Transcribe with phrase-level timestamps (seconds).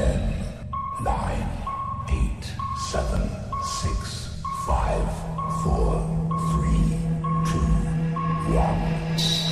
[0.00, 0.16] Ten,
[1.04, 1.46] nine,
[2.08, 2.44] eight,
[2.90, 3.20] seven,
[3.62, 5.04] six, five,
[5.62, 6.00] four,
[6.48, 6.96] three,
[7.44, 7.60] two,
[8.56, 8.80] one,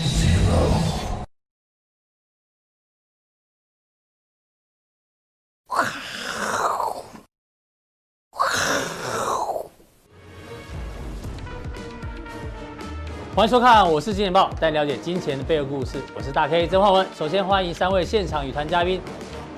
[0.07, 0.57] zero.
[13.35, 16.01] 欢迎收看，我是金钱豹，带你了解金钱的背后故事。
[16.17, 17.07] 我是大 K 曾焕文。
[17.15, 19.03] 首先欢迎三位现场与谈嘉宾，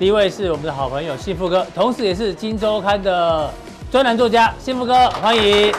[0.01, 3.53] 第一位是我们的好朋友幸福哥，同时也是《金周刊》的
[3.91, 5.71] 专栏作家，幸福哥，欢迎。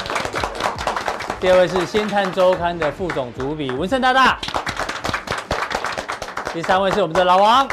[1.40, 4.38] 第二位是《先看周刊》的副总主笔文胜大大。
[6.54, 7.68] 第三位是我们的老王。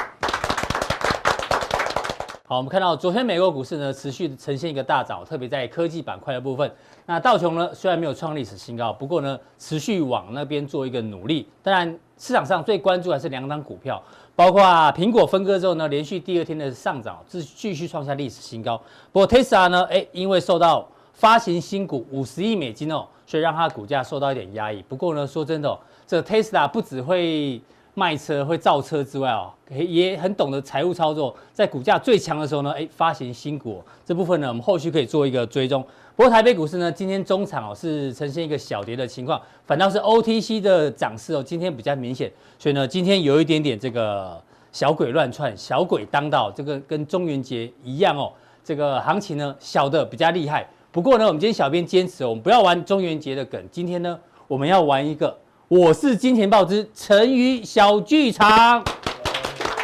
[2.47, 6.73] 好，我们看到昨天美国股市呢持续呈现一个大涨，特别在科技板块的部分。
[7.05, 11.47] 那道琼呢虽然没有创历史新高，不过呢持续往那边做一个努力。
[11.61, 14.01] 当然市场上最关注还是两档股票，
[14.39, 14.63] 包括
[14.95, 18.81] 苹果分割之后呢连续第二天的上涨，继继续创下历史新高。
[19.11, 24.81] 不过 Tesla 呢，哎，因为受到发行新股五十亿美金哦，所以让它股价受到一点压抑。
[24.83, 27.59] 不过呢，说真的哦，这 Tesla 不只会
[27.93, 35.83] 卖车会造车之外哦，也很懂得财务操作，在股价最强的时候呢，哎，发行新股这部分呢，我们后续可以做一个追踪。
[36.15, 48.31] 不过台北股市呢，今天中场哦是呈现一个小跌的情况，反倒是 OTC 的涨势哦，今天比较明显，所以呢，今天有一点点这个小鬼乱窜，小鬼当道，这个跟中元节一样哦，
[48.63, 50.65] 这个行情呢小的比较厉害。
[50.91, 55.35] 不过呢，我们今天小编坚持，我们不要玩中元节的梗，今天呢，我们要玩一个。
[55.69, 58.83] 我是金钱豹之成语小剧场，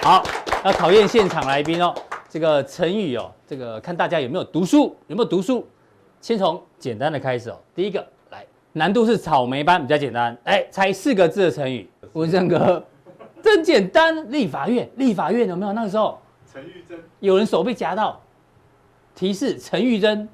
[0.01, 0.23] 好，
[0.63, 1.93] 要考验现场来宾哦。
[2.27, 5.63] 这个成语哦，这个看大家有没有读书，有没有读书。
[6.19, 7.59] 先从简单的开始哦。
[7.75, 10.35] 第一个来，难度是草莓班，比较简单。
[10.45, 11.87] 哎，猜四个字的成语。
[12.13, 12.83] 文胜哥，
[13.43, 14.31] 真简单。
[14.31, 15.73] 立法院，立法院有没有？
[15.73, 16.19] 那个时候，
[16.51, 18.19] 陈玉珍，有人手被夹到。
[19.13, 20.27] 提示：陈玉珍。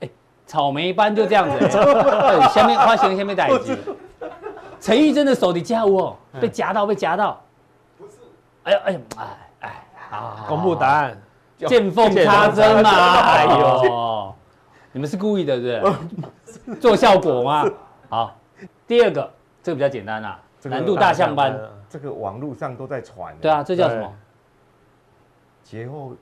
[0.00, 0.10] 哎，
[0.48, 1.70] 草莓班就这样子。
[2.52, 3.78] 下面花型，下面带子。
[4.80, 7.40] 陈玉珍的手你加五哦，被夹到，被夹到，
[7.98, 8.12] 不是，
[8.64, 9.26] 哎呦哎呦，哎
[9.60, 11.20] 哎，好，公布答案，
[11.58, 14.34] 见缝插针嘛，哎呦，
[14.92, 15.88] 你们是故意的，是不
[16.72, 16.74] 是？
[16.76, 17.64] 做效果吗？
[18.08, 18.36] 好，
[18.86, 19.30] 第二个，
[19.62, 21.58] 这个比较简单啦，难度大象班，
[21.88, 24.12] 这个网络上都在传，对啊，这叫什么？
[25.64, 26.12] 劫后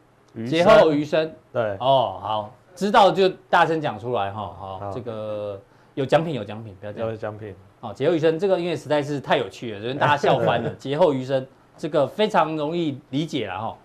[0.47, 5.61] 劫后余生，对，哦，好，知道就大声讲出来哈，好，这个
[5.95, 7.55] 有奖品，有奖品，不要这样，有奖品。
[7.85, 10.73] 哦，劫后余生这个因为实在是太有趣了，所以大家笑翻了。
[10.81, 11.47] 劫后余生
[11.77, 13.77] 这个非常容易理解了哈。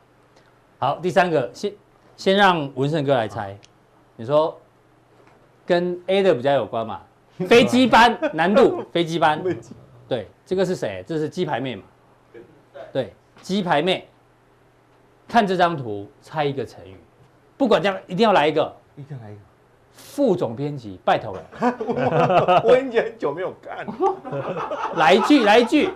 [0.79, 1.73] 好，第三个先
[2.15, 3.57] 先让文胜哥来猜，
[4.15, 4.57] 你说
[5.65, 7.01] 跟 A 的比较有关嘛？
[7.45, 9.43] 飞机班难度，飞机班，
[10.07, 11.03] 对，这个是谁？
[11.05, 11.83] 这是鸡排妹嘛？
[12.93, 14.07] 对，鸡排妹。
[15.27, 16.97] 看这张图，猜一个成语，
[17.55, 19.41] 不管这样，一定要来一个，一定要来一个。
[20.01, 21.41] 副总编辑，拜托了。
[22.63, 23.85] 我已经很久没有看。
[24.95, 25.89] 来一句，来一句。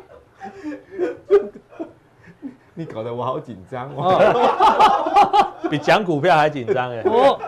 [2.73, 7.01] 你搞得我好紧张哦， 比讲股票还紧张哎。
[7.05, 7.39] 哦，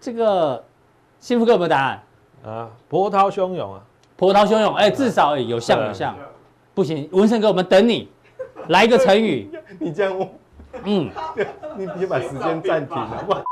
[0.00, 0.64] 这个
[1.20, 2.02] 幸福哥有没有答案？
[2.44, 3.80] 啊，波涛汹涌啊，
[4.16, 4.74] 波涛汹涌。
[4.76, 6.16] 哎，至少有像有像。
[6.74, 8.08] 不行，文胜哥，我们等你，
[8.68, 9.50] 来一个成语。
[9.78, 10.28] 你这样，
[10.84, 11.10] 嗯，
[11.76, 13.44] 你你把时间暂停了。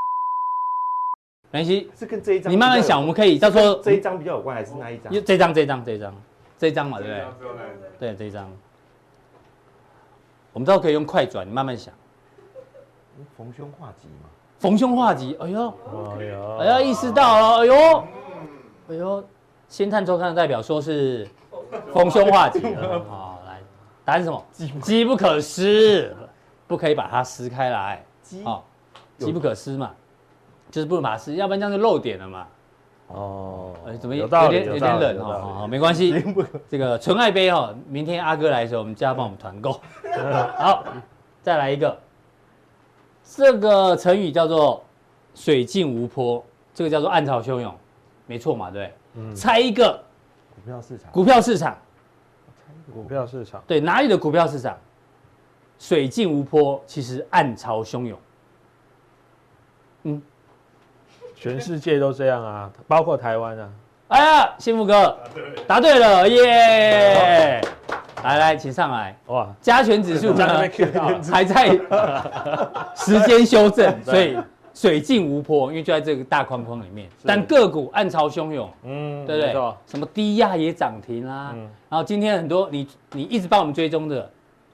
[1.51, 2.53] 没关系，是跟这一张。
[2.53, 5.13] 你慢慢想，我们可以到时候这一张比较有关，还是那一张？
[5.25, 6.15] 这张，这张，这张，
[6.59, 7.13] 这张嘛，对不
[7.99, 8.15] 对？
[8.15, 8.51] 对，这张。
[10.53, 11.93] 我们到时候可以用快转，你慢慢想。
[13.37, 14.29] 逢凶化吉嘛。
[14.59, 15.75] 逢凶化吉，哎呦，
[16.19, 18.05] 哎呦，哎呀，意识到了，哎呦，
[18.89, 19.25] 哎呦，
[19.69, 21.29] 先探周刊的代表说是
[21.93, 22.63] 逢凶化吉。
[23.09, 23.61] 好，来，
[24.05, 24.45] 答案是什么？
[24.81, 26.17] 机不可失，
[26.67, 28.05] 不可以把它撕开来。
[28.23, 28.45] 机，
[29.19, 29.95] 机不可失嘛。
[30.77, 32.47] 就是不能马斯，要不然这样就漏点了嘛。
[33.07, 35.67] 哦，怎么有点有点冷哦？
[35.67, 36.23] 没关系，
[36.69, 39.81] 这个纯爱杯哦，明天阿哥来的时候，我们叫他帮我们团购。
[40.59, 40.85] 好，
[41.41, 41.99] 再来一个，
[43.25, 44.85] 这个成语叫做
[45.35, 46.45] 水尽无波，
[46.75, 47.75] 这个叫做暗潮汹涌，
[48.27, 48.71] 没错嘛？
[48.71, 48.93] 对，
[49.35, 49.99] 猜一个
[50.55, 51.79] 股票市场，股票市场，
[52.93, 54.79] 股票市场，对，哪里的股票市场？
[55.79, 58.19] 水尽无波，其实暗潮汹涌。
[60.03, 60.21] 嗯。
[61.37, 63.69] 全世界都这样啊，包括台湾啊！
[64.09, 65.17] 哎呀，幸福哥
[65.67, 67.61] 答对了耶！
[68.25, 69.47] 来来，请上来哇！
[69.61, 70.63] 加权指数呢
[71.31, 71.79] 还在
[72.97, 74.37] 时间修正，所以
[74.73, 77.09] 水尽无波，因为就在这个大框框里面。
[77.25, 79.53] 但个股暗潮汹涌，嗯，对不对？
[79.87, 81.55] 什么低压也涨停啦，
[81.89, 84.29] 然后今天很多你你一直帮我们追踪的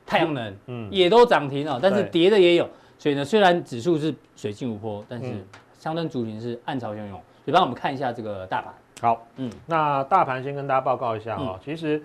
[0.07, 2.69] 太阳能，嗯，也都涨停了，但是跌的也有。
[2.99, 5.45] 所以呢，虽然指数是水尽无波，但是
[5.83, 7.21] 相当族群是暗潮汹涌。
[7.45, 8.73] 所以帮我们看一下这个大盘。
[9.01, 12.01] 好，嗯，那大盘先跟大家报告一下哦，其实。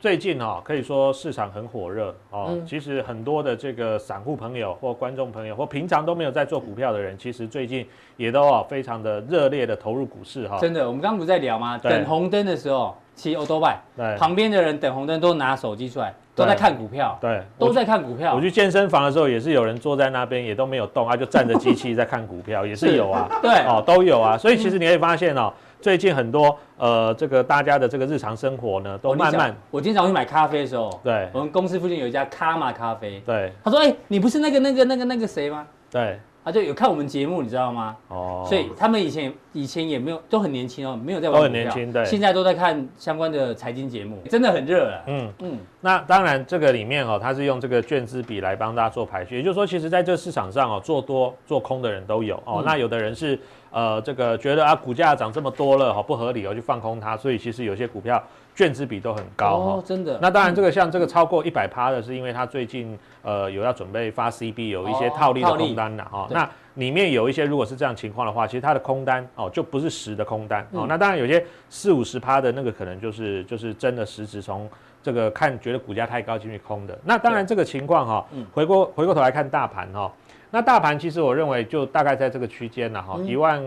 [0.00, 2.46] 最近哦，可以说市场很火热哦。
[2.48, 7.86] 嗯、其实很多的这个散户朋友或观众朋友或平常都没有在做股票的人，其实最近
[8.16, 10.58] 也都哦非常的热烈的投入股市哈。
[10.58, 11.76] 真的，我们刚刚不是在聊吗？
[11.76, 18.40] 等红灯的时候骑欧多拜，对，旁边的人等红灯都拿手机出来，都在看股票，对，都在看股票我。
[18.40, 23.28] 去健身房的时候，也是有人坐在那边，也都没有动，他就站着机器在看股票，也是有啊。
[23.42, 24.38] 对，哦，都有啊。
[24.38, 25.52] 所以其实你可以发现哦。
[25.80, 29.56] 最近很多呃，这个大家的这个日常生活呢，都慢慢。
[29.70, 35.66] 我经常去买咖啡的时候，对，我们公司附近有一家卡玛咖啡，对，他说，哎，你不是那个那个那个那个谁吗？
[35.90, 36.18] 对。
[36.42, 37.94] 他就有看我们节目，你知道吗？
[38.08, 45.04] 哦，所以他们以前以前也没有都很年轻哦，没有在玩都很年轻，对，现在都在看相关的财经节目，真的很热了。
[45.06, 52.60] 嗯嗯，那当然这个里面哦，他是用这个卷资比来帮大家做排序，也就是说，其实在这市场上哦，做多做空的人都有哦。
[52.60, 53.38] 嗯、那有的人是
[53.70, 58.22] 呃这个觉得啊股价涨这么多了，好不合理哦，就放空它，所以其实有些股票。
[58.52, 60.18] 券资比都很高哦，真的。
[60.20, 66.28] 那当然，这个像这个超过一百趴的，是因为它最近呃有要准备发 CB，有一些套利的空单了哈。
[66.30, 70.84] 那里面有一些如果是这样情况的话，其实它的空单哦就不是实的空单哦。
[70.86, 74.68] 那当然有些四五十趴的那个可能就是就是真的实质从
[75.02, 76.98] 这个看觉得股价太高进去空的。
[77.04, 80.12] 那当然这个情况哈，回过回过头来看大盘哈，
[80.50, 83.62] 那大盘其实我认为就大概在这个区间了哈，一万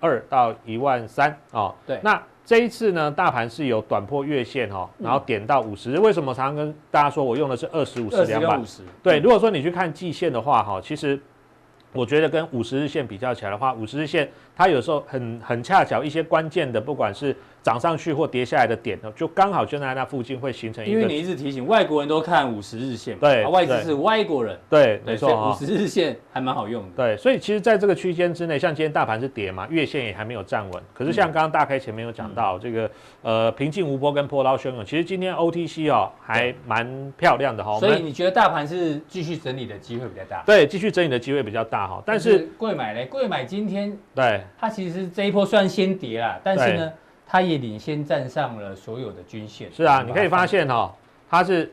[0.00, 1.74] 二到一万三哦。
[1.86, 2.20] 对，那。
[2.46, 5.98] 这一次呢，大盘是有短破月线哈，然后点到五十日。
[5.98, 8.60] 为什么常常跟大家说我用的是二十五十两百？
[9.02, 11.18] 对，如果说你去看季线的话哈，其实
[11.94, 17.34] 我觉得跟五十日线比较起来的话，五十日线它有时候很很恰巧一些关键的，不管是。
[17.64, 20.92] 涨上去或跌下来的点呢，就刚好就在那附近会形成一个。
[20.92, 26.90] 因为你一直提醒外国人都看五十日线，对，外资是外国人，对，没错，五十日线还蛮好用的。
[26.94, 30.82] 对，所以其实在这个区间之内，像今天大盘是跌嘛，月线也还没有站稳。
[30.92, 32.90] 可是像刚刚大 K 前面有讲到这个
[33.22, 37.80] 呃平静无波跟波涛汹涌，其实今天 OTC 哦还蛮漂亮的哈。
[37.80, 40.42] 所以你觉得大盘是继续整理的机会比较大？
[40.44, 42.02] 对，继续整理的机会比较大哈。
[42.04, 43.06] 但是贵买呢？
[43.06, 46.92] 贵买今天对它其实这一波虽然先跌啦，但是呢。
[47.26, 49.68] 它也领先站上了所有的均线。
[49.72, 50.94] 是啊，你可以发现哈、哦，
[51.28, 51.72] 它是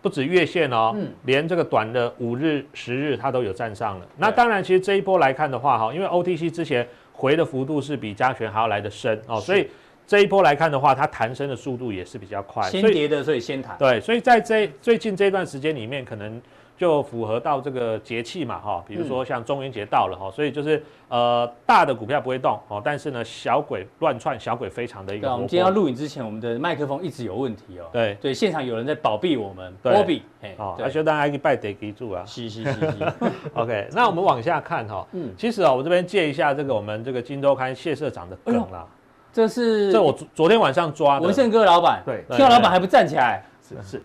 [0.00, 4.06] 不止月线哦，嗯，连这个短的五日、十日它都有站上了。
[4.16, 9.68] 那当然，其实这一波来看的话哈，因为 OTC 之前回的幅度是比加权还要来得深哦，所以
[10.06, 12.62] 这一波来看的话，它弹升的速度也是比较快。
[12.70, 13.76] 先跌的，所以先弹。
[13.78, 16.40] 对，所以在这最近这段时间里面，可能。
[16.82, 25.28] 就符合到这个节气嘛，哈，比如说像中元节到了哈，所以就是呃大的股票不会动哦，但是呢小鬼乱窜，小鬼非常的一个。
[25.28, 27.84] 对，我们今天要录影之前，我们的麦克风一直有问题哦。
[27.92, 30.24] 对对，现场有人在保庇我们，波比，
[30.56, 32.24] 哦，阿修大家可以拜得记住啊。
[32.26, 33.12] 是是是是。
[33.54, 38.84] OK，那我们往下看哈，嗯，其实啊，我这边借一下这个我们这个金周刊谢社长的梗啦，
[39.32, 41.26] 这是这我昨天晚上抓的。
[41.26, 44.02] 文胜哥老板，对，听到老板还不站起来，是是，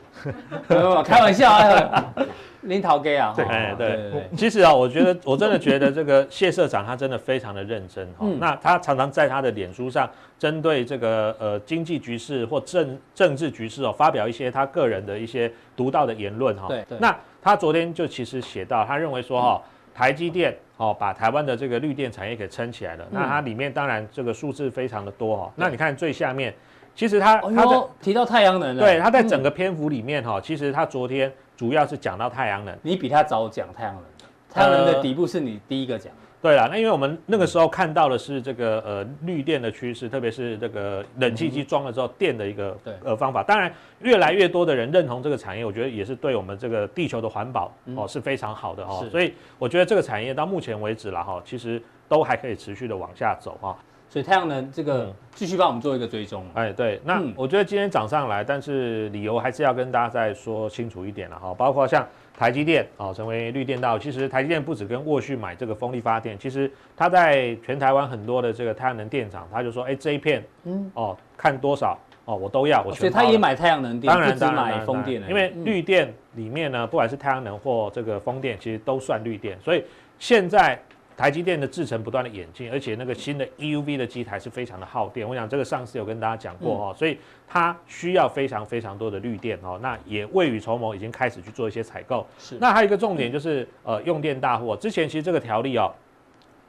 [1.04, 2.14] 开玩笑啊。
[2.68, 8.28] 林桃哥啊，对，哎，对，其实啊，我觉得 我真的觉得这个谢社长他真的非常的认真哈。
[8.40, 16.68] 那他常常在他的脸书上，针对这个呃经济局势或政政治局势哦，发表一些他个人的一些独到的言论哈。
[16.68, 19.62] 对，那他昨天就其实写到，他认为说哈，
[19.96, 23.06] 台积电哦，把台湾的这个绿电产业给撑起来了。
[23.10, 25.52] 那它里面当然这个数字非常的多哈。
[25.56, 26.54] 那你看最下面，
[26.94, 31.32] 其实他他在提到太阳能了，对，他在整个篇幅里面哈，其实他昨天。
[31.58, 34.04] 主要是讲到太阳能，你比他早讲太阳能，
[34.50, 36.14] 太阳能的底部是你第一个讲。
[36.40, 43.42] 对了，那因为我们那个时候看到的是这个呃绿电的趋势，特别是这个冷气机装了之后电的一个呃方法。
[43.42, 49.04] 当然，越来越多的人认同这个产业，我觉得也是对我们这个地球的环保哦是非常好的哦。
[49.10, 53.76] 所以我觉得这个产业到目前为止了哈，其实都还可以持续的往下走哈。
[54.10, 56.46] 所以太阳能这个继续帮我们做一个追踪。
[56.54, 61.54] 哎，对，那我觉得今天涨上来，但是理由还是要跟大家再说清楚一点了哈。
[61.54, 73.00] 包括像台积电哦，成为绿电道，其实台积电不止跟沃旭买这个风力发电，其实他在全台湾很多的这个太阳能电厂，他就说，哎，这一片，嗯，哦，看多少哦，我都要，我全。
[73.02, 79.84] 所以他也买太阳能电，当然当然买风电，因为绿电里面呢，不管是太阳能或这个风电，其实都算绿电，所以
[80.18, 80.82] 现在。
[81.18, 85.28] 台积电的制程不断的演进，而且那个新的 EUV 的机台是非常的耗电。
[85.28, 89.80] 我想这个上次有跟大家讲过哦，所以它需要非常非常多的绿电哦。
[89.82, 92.24] 那也未雨绸缪，已经开始去做一些采购。
[92.38, 92.56] 是。
[92.62, 95.92] 那还有一个重点就是呃用电大户，之前其实这个条例哦，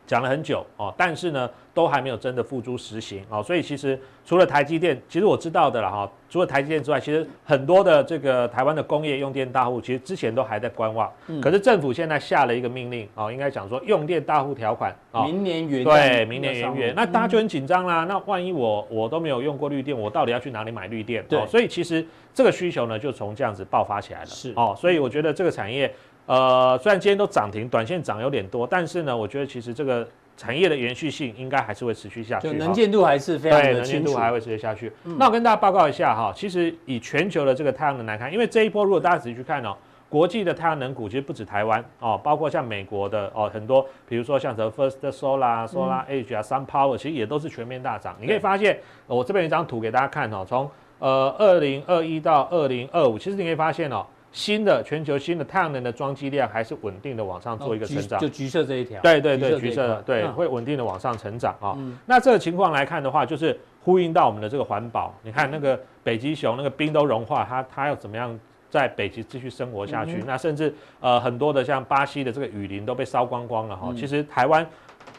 [0.09, 3.43] 讲了很久哦，但是呢，都还没有真的付诸实行哦。
[3.43, 11.13] 所以其实除了台积电，其实我知道的了哈，除了台积电之外，其实很多的这个台湾的工业用电大户，其实之前都还在观望。
[11.27, 18.05] 嗯、可是政府现在下了一个命令哦，应该讲说用电大户条款，哦、明年元对，明年元月，那大家就很紧张啦。
[18.05, 21.23] 嗯、那万一我我都没有用过绿电，我到底要去哪里买绿电？
[21.29, 24.27] 对、哦，所以其实这个需求呢，就从这样子爆发起来了。
[24.27, 25.95] 是哦，所以我觉得这个产业。
[26.29, 30.07] 呃，虽然今天都涨停，短线涨有点多，但是呢，我觉得其实这个
[30.37, 34.93] 产业的延续性应该还是会持续下去，能见度还是非常的能见度还会持续下去。
[35.05, 39.75] 嗯、那我跟大家报告一下哈，其实以全球的这个太阳能来看，因为这一波如果大家仔细去看哦，
[40.11, 48.15] 国际的太阳能股其实不止台湾哦，包括像美国的哦很多，比如说像什么 First Solar、Solar Edge 啊、Sun Power，其实也都是全面大涨。
[48.21, 54.05] 你可以发现，我这边有一张图给大家看哦，从呃二零二一到二零二五，其实你可以发现哦。
[54.31, 61.77] 新的全球新的太阳能的装机量还是稳定的往上做一个成长，就橘色这一条，对对对，橘色的对，会稳定的往上成长啊。
[62.05, 65.15] 那这个情况来看的话，就是呼应到我们的这个环保。
[65.23, 70.23] 你看那个北极熊，那个冰都融化，它它要怎么样在北极继续生活下去？
[70.27, 73.93] 那甚至呃很多的像巴西的这个雨林都被烧光光了哈。
[73.97, 74.65] 其实台湾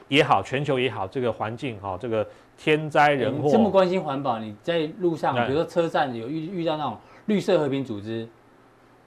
[0.08, 2.26] 也好，全球也好，这个环境哈，这个
[2.56, 8.28] 天灾人祸，这么关心环保，你在路上，比如说车站有遇遇到那种绿色和平组织。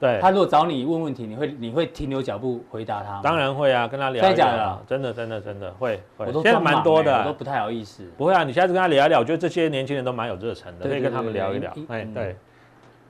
[0.02, 3.20] 对，他如果找你问问题，你会你会停留脚步回答他？
[3.22, 4.20] 当然会啊，跟他聊。
[4.20, 4.82] 真的假的？
[4.84, 6.26] 真的真的真的会会。
[6.26, 8.02] 我都现在蛮多的，我都不太好意思。
[8.18, 11.72] 不会啊，你下次跟他聊一聊，我觉得这些年轻人都蛮有热忱的，可以跟他们聊一聊。
[11.86, 12.34] 哎，对。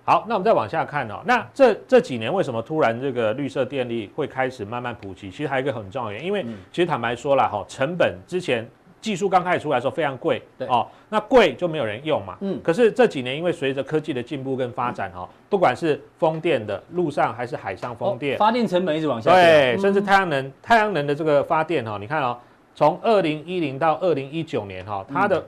[0.05, 1.23] 好，那我们再往下看哦。
[1.25, 5.31] 那这这几年为什么突然这个绿色电力会开始慢慢普及？
[5.31, 8.69] 其实还有一个很重要原因，因为其实坦白说了哈，成本之前。
[9.03, 12.39] 技术刚开始出来的时候非常贵，对哦，那贵就没有人用嘛。
[12.41, 19.35] 嗯，可是这几年因为随着科技的进步跟发展哈，不管是风电的陆上还是海上风电，发电成本一直往下。
[19.35, 22.39] 对，甚至太阳能，太阳能的这个发电哈，你看哦，
[22.75, 25.45] 从二零一零到二零一九年哈，它的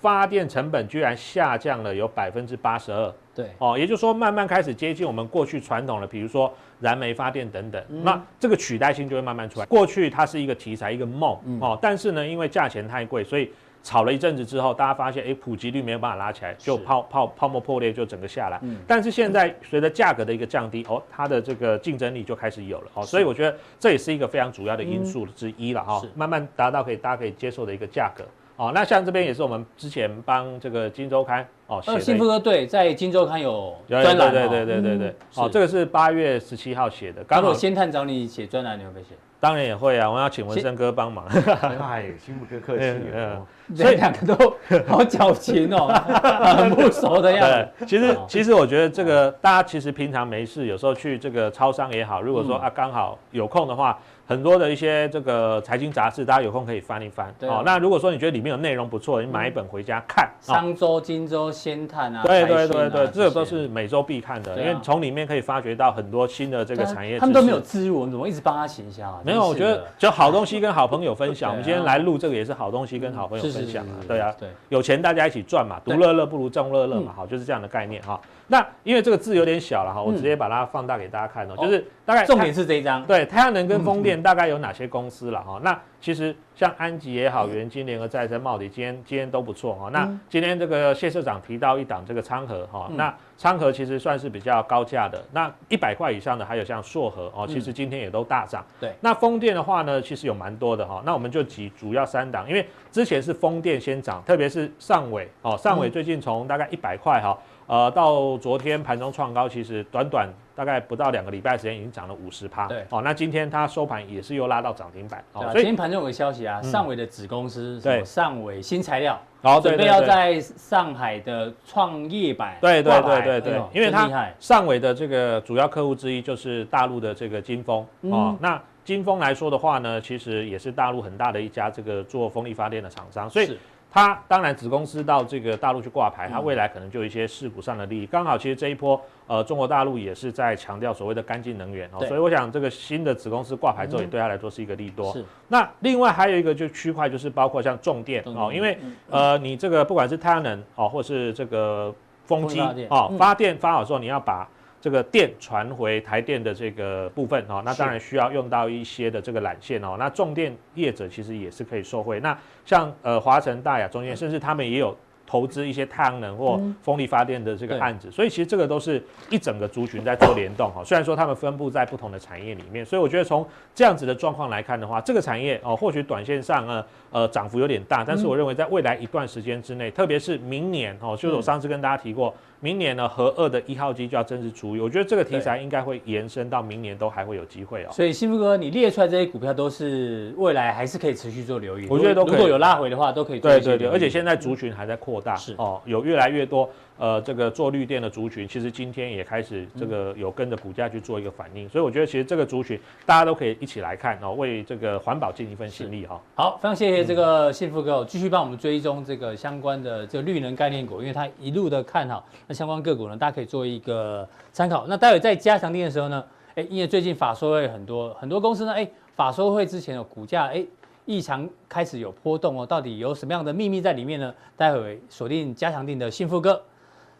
[0.00, 3.12] 发电成本居然下降了有百分之八十二。
[3.36, 6.52] 对，哦，也就是说慢慢开始接近我们过去传统的，比如说。
[6.78, 9.64] 燃煤发电等等，嗯、那这个取代性就会慢慢出来。
[9.64, 13.50] 过去它是一个题材，一个梦、嗯、哦，但是呢，因为价钱太贵，所以
[13.82, 18.58] 炒了一阵子之后，大家发现，哎，普及率没有办法拉起来，就泡泡泡沫破裂，就整个下来。
[18.60, 22.90] 嗯、但是现在随着价格的一个降低，哦，它的这个竞争力就开始有了。
[22.92, 25.98] 哦，所以我觉得这也是一个非常主要的因素之一了哈。
[26.04, 28.22] 嗯、慢慢达到可以大家可以接受的一个价格。
[28.56, 32.00] 哦，那像这边也是我们之前帮这个金周刊哦写的。
[32.00, 34.32] 幸福哥对，在金周刊有专栏。
[34.32, 35.14] 对对对对对对。
[35.34, 37.22] 哦，这个是八月十七号写的。
[37.24, 39.10] 刚好先探找你写专栏，你会不会写？
[39.38, 41.26] 当然也会啊，我要请文生哥帮忙。
[41.26, 42.98] 哎，幸福哥客气。
[43.14, 43.46] 嗯，
[43.76, 44.56] 所以两个都
[44.88, 45.88] 好矫情哦，
[46.56, 47.68] 很不熟的样子。
[47.80, 53.98] 对，其实其实我觉得这个大家其实平常没事，有时候去这个超商也好，如果说啊刚好有空的话。
[54.26, 57.32] 很多的一些这个财经杂志，大家有空可以翻一翻。
[57.38, 60.28] 对、哦，那如果说你觉得里面有内容不错，你买一本回家看。
[60.40, 67.18] 商周、金周、先探啊，对对对对，这个都是每周必看的，啊、因为从里面可以发掘到很多新的这个产业。
[67.18, 69.20] 他们都没有置入，我们怎么一直帮他行销啊？
[69.24, 71.50] 没有，我觉得就好东西跟好朋友分享。
[71.52, 78.20] 我们今天来录这个也是好东西跟好朋友分享啊，对啊，对，有钱大家一起赚嘛，独乐乐不如众乐乐嘛，好，就是这样的概念哈。
[78.48, 85.60] 那因为这个字有点小了哈，我直接把它放大给大家看哦，就是大概重点是这一张，对，太阳能跟风电大概有哪些公司了哈？
[85.62, 89.90] 那其实像安吉也好，元金、联合再生、茂迪，今天今天都不错哈。
[89.92, 98.64] 那今天这个谢社长提到一档这个昌河哈，那昌河其实算是比较高价的，那一百块以上的还有像硕禾哦，其实今天也都大涨。
[98.80, 101.02] 对，那风电的话呢，其实有蛮多的哈。
[101.04, 107.36] 那我们就举主要三档，因为之前是风电先涨，特别是上尾哦，上尾最近从大概一百块哈。
[107.66, 112.68] 呃，到昨天盘中创高，其实短短大概不到两个礼拜时间，已经涨了五十趴。
[112.68, 115.22] 对，哦，那今天它收盘也是又拉到涨停板。
[115.32, 122.56] 哦，所以今天盘中有个消息啊，上伟的子公司，对，上伟新材料，好，准备要在上海的创业板。
[122.60, 128.36] 对对对对对，因为它上伟的这个主要客户之一就是大陆的这个金锋哦。
[128.40, 133.58] 那金锋来说的话呢，其实也是大陆很大的一家这个做风力发电的厂商，所以。
[133.96, 138.04] 它当然子公司到这个大陆去挂牌，它未来可能就有一些市股上的利益。
[138.04, 145.10] 刚好其实这一波，呃，中国大陆也是在强调所谓的干净能源哦，所以我想这个新的子公司挂牌之后，也对它来说是一个利多。
[145.14, 145.24] 是。
[145.48, 148.76] 那另外还有一个就区块，就是包括像重电哦，因为
[149.08, 151.90] 呃，你这个不管是太阳能哦，或是这个
[152.26, 152.60] 风机
[152.90, 154.46] 哦，发电发好之后，你要把。
[154.80, 159.96] 这个电传回台电的这个部分哦，那当然需要用到一些的这个缆线哦。
[159.98, 162.20] 那重电业者其实也是可以受惠。
[162.20, 170.84] 那像呃华晨、大亚、中间，甚至他们也有投资一些太阳能或风力发电的这个案子，所以其实这个都是一整个族群在做联动哈。
[170.84, 176.84] 虽然说他们分布在不同的产业里面，所以我觉得从这样子的状况来看的话，这个产业哦，或许短线上呢，呃，
[177.28, 182.34] 涨幅有点大，但是我认为在未来一段时间之内，特别是明年哦，就是我上次跟大家提过。
[182.58, 187.88] 明年呢，核二的一号机就要正式出，我觉得这个题材应该会延伸到明年都还会有机会哦。
[187.92, 191.86] 所以幸福哥，你列出来这些股票都是未来还是可以持续做留意。
[191.90, 193.50] 我觉得都，如果有拉回的话，都可以做。
[193.50, 196.68] 对对对，而且现在族群还在扩大，是哦，有越来越多。
[196.98, 206.18] 呃，这个做绿电的族群，其实今天也开始这个有跟着股价去做一个反应，嗯、所以我觉得其实这个族群大家都可以一起来看哦，为这个环保尽一份心力哈。
[206.34, 214.86] 好，非常谢谢这个幸福哥，继续帮我们追踪这个相关的这个绿能概念股，因为它一路的看好，那相关个股呢，大家可以做一个参考。
[214.88, 216.24] 那待会在加强錠的时候呢，
[216.54, 220.64] 哎，因为最近法说会很多很多公司呢，哎，法说会之前的股价哎
[221.04, 224.34] 异常开始有波动哦，到底有什么样的秘密在里面呢？
[224.56, 226.60] 待会锁定加强定的幸福哥。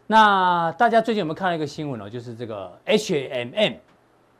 [0.09, 2.09] 那大家最近有没有看到一个新闻哦？
[2.09, 3.73] 就是这个 H M M，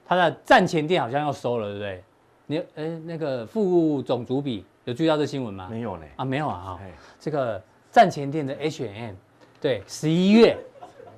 [0.05, 2.03] 它的站前店好像要收了，对不对？
[2.45, 5.67] 你哎，那个副总主笔有注意到这新闻吗？
[5.69, 6.05] 没有呢。
[6.15, 6.79] 啊，没有啊哈。
[7.19, 9.13] 这个站前店的 H&M，
[9.59, 10.57] 对，十一月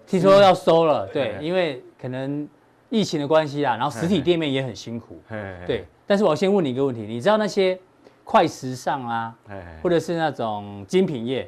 [0.08, 2.50] 听说要收了，对，因为可能
[2.90, 5.22] 疫情的关系啊，然后实体店面也很辛苦，
[5.68, 5.86] 对。
[6.08, 7.80] 但是我先问你一个问题，你知道那些
[8.24, 9.36] 快时尚啊，
[9.84, 11.48] 或者是那种精品业，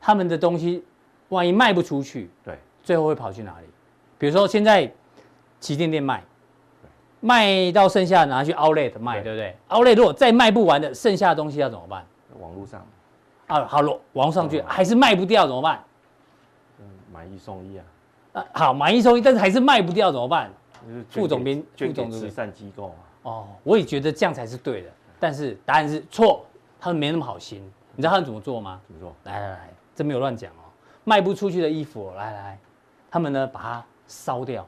[0.00, 0.82] 他们的东西？
[1.32, 3.66] 万一卖不出去，对，最后会跑去哪里？
[4.18, 4.90] 比如说现在
[5.58, 6.22] 旗舰店卖，
[7.20, 12.04] 卖到剩下拿去 Outlet 卖，对不对？Outlet 如果再卖不完的，剩下的东西要怎么办？
[12.38, 12.86] 网络上
[13.46, 15.82] 啊，好了，网上去还是卖不掉怎么办？
[16.80, 17.84] 嗯，买一送一啊。
[18.34, 20.50] 啊，好，买一送一，但是还是卖不掉怎么办？
[21.08, 23.00] 副总编，副总慈善机构啊。
[23.22, 26.44] 哦，我也觉得这样才是对的，但是答案是错，
[26.78, 27.62] 他们没那么好心。
[27.94, 28.80] 你知道他们怎么做吗？
[28.86, 29.14] 怎么做？
[29.24, 30.61] 来来来，这没有乱讲哦。
[31.04, 32.58] 卖不出去的衣服，来来，
[33.10, 34.66] 他们呢把它烧掉，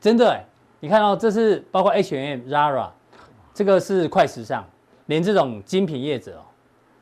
[0.00, 0.44] 真的哎，
[0.80, 2.90] 你看到这是包括 H&M、Zara，
[3.54, 4.64] 这个是快时尚，
[5.06, 6.42] 连这种精品业者哦，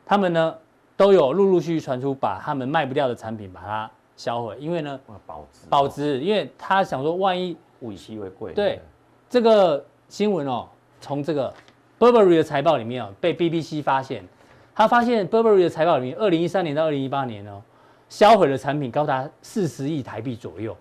[0.05, 0.55] 他们呢
[0.95, 8.79] 都有陆陆续续传出把他们卖不掉的产品把它销毁，因为呢保值保值，因为他想说万一物以稀为贵，对，
[9.29, 10.67] 这个新闻哦，
[11.01, 11.51] 从这个
[11.97, 14.23] Burberry 的财报里面哦被 BBC 发现，
[14.75, 17.61] 他发现 Burberry 的财报里面，二零一三年到二零一八年哦。
[18.09, 20.75] 销毁的产品高达四十亿台币左右，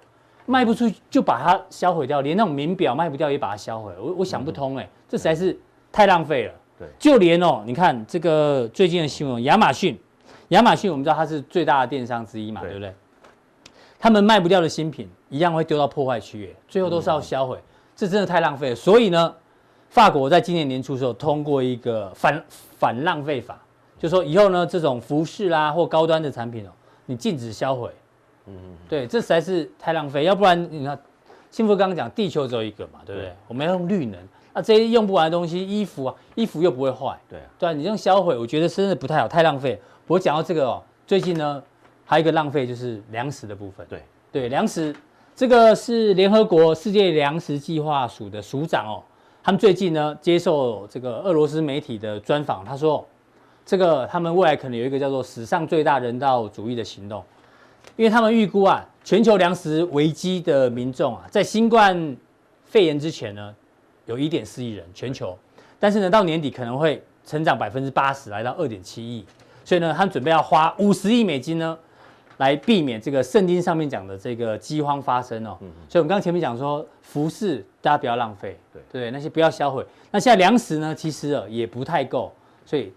[0.46, 3.92] 卖不出去就把它销毁掉，连那种名表卖不掉也把它销毁。
[3.98, 5.58] 我我想不通哎、欸，这实在是
[5.90, 6.54] 太浪费了。
[6.78, 9.98] 对，就连哦，你看这个最近的新闻，亚马逊，
[10.48, 12.94] 亚马逊我们知道它是最大的电商之一嘛，对不对？
[13.98, 17.58] 他们卖不掉的新品一样会丢到破坏区，最后都是要销毁，
[17.96, 18.76] 这真的太浪费了。
[18.76, 19.34] 所以呢，
[19.88, 23.58] 法国在今年年初的时候通过一个反反浪费法，
[23.98, 26.70] 就说以后呢，这种服饰啦或高端的产品哦。
[27.06, 27.90] 你禁止销毁，
[28.46, 28.54] 嗯，
[28.88, 30.24] 对，这实在是太浪费。
[30.24, 30.98] 要不然你看，
[31.50, 33.30] 幸福刚刚讲，地球只有一个嘛，对不对？
[33.30, 34.20] 对，我们要用绿能，
[34.52, 39.80] 那这些用不完的东西，衣服啊，衣服又不会坏，对啊，对啊，你用销毁，我觉得真的不太好，太浪费。
[40.06, 41.62] 我讲到这个哦，最近呢，
[42.04, 44.94] 还有一个浪费就是粮食的部分，对对，粮食
[45.34, 49.02] 这个是联合国世界粮食计划署的署长哦，
[49.42, 53.06] 他们最近呢接受这个俄罗斯媒体的专访，他说。
[53.66, 57.20] 这个他们未来可能有一个叫做史上最大人道主义的行动，
[57.96, 62.16] 因为他们预估啊，全球粮食危机的民众啊，在新冠
[62.64, 63.52] 肺炎之前呢，
[64.04, 65.36] 有一点四亿人全球，
[65.80, 69.26] 但是呢，到年底可能会成长百分之八十，来到二点七亿，
[69.64, 71.76] 所以呢，他们准备要花五十亿美金呢，
[72.36, 75.58] 来避免这个圣经上面讲的这个饥荒发生哦。
[75.88, 79.84] 所以我们刚刚前面讲说，服饰大家不要浪费，对对，那些不要销毁。
[80.12, 82.32] 那现在粮食呢，其实啊也不太够，
[82.64, 82.92] 所以。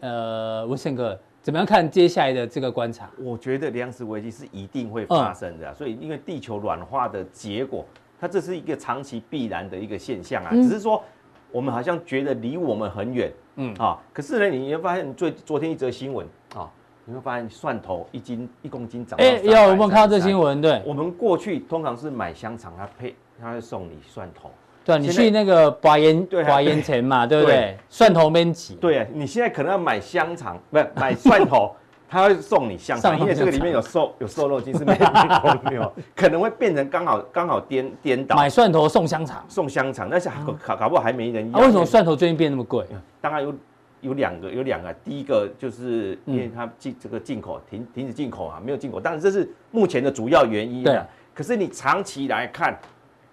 [0.00, 3.10] 呃，文胜哥怎么样看接下来的这个观察？
[3.18, 7.84] 我觉得粮食危机是一定会发生的，嗯、所以因为地球软化的结果，
[8.20, 10.50] 它这是一个长期必然的一个现象啊。
[10.52, 11.02] 嗯、只是说
[11.50, 16.70] 我们好像觉得离我们很远，嗯啊，可是呢，你会发现最昨天一则新闻啊，
[17.04, 19.18] 你会发现蒜头一斤一公斤涨。
[19.18, 24.50] 哎，有我们看到这新闻，对，我们过去通常是买香肠，他配他会送你蒜头。
[24.84, 27.76] 对，你去那个华严华烟城嘛， 对不对？
[27.88, 28.74] 蒜头焖鸡。
[28.74, 31.74] 对啊，你现在可能要买香肠，不是买蒜头，
[32.08, 38.34] 他会送你香肠，因为这个里面有瘦有瘦肉精，是没有没有， 可能会变成刚好刚好颠颠倒。
[38.36, 40.28] 买蒜头送香肠，送香肠，但是
[40.66, 41.60] 搞搞不好还没人要。
[41.60, 42.84] 为什么蒜头最近变那么贵？
[43.20, 43.54] 当然有
[44.00, 50.82] 有两个有两个，第一个就是因为它进这个进口停停止进口啊，没有进口，但是这是目前的主要原因。
[50.82, 51.00] 对，
[51.32, 52.76] 可是你长期来看，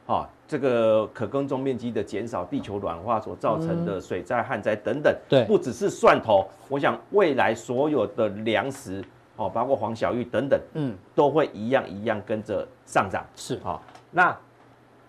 [0.05, 0.29] 啊。
[0.49, 6.43] 这个可耕种面积的减少，地球暖化所造成的水灾、旱灾等等，对，不只是蒜头。
[6.67, 9.03] 我想未来所有的粮食，
[9.35, 13.23] 哦，包括黄小玉等等，嗯，都会一样一样跟着上涨。
[13.35, 14.35] 是，好，那